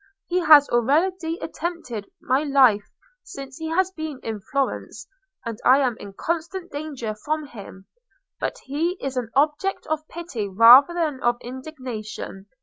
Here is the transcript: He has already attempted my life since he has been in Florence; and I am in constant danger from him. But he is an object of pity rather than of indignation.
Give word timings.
He 0.29 0.39
has 0.39 0.67
already 0.69 1.37
attempted 1.43 2.09
my 2.23 2.41
life 2.41 2.89
since 3.21 3.57
he 3.57 3.67
has 3.67 3.91
been 3.91 4.19
in 4.23 4.39
Florence; 4.41 5.07
and 5.45 5.59
I 5.63 5.77
am 5.77 5.95
in 5.99 6.13
constant 6.13 6.71
danger 6.71 7.13
from 7.13 7.45
him. 7.45 7.85
But 8.39 8.57
he 8.63 8.93
is 8.99 9.15
an 9.15 9.29
object 9.35 9.85
of 9.85 10.07
pity 10.07 10.47
rather 10.49 10.95
than 10.95 11.21
of 11.21 11.37
indignation. 11.41 12.47